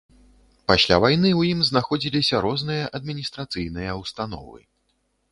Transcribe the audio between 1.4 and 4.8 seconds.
ім знаходзіліся розныя адміністрацыйныя ўстановы.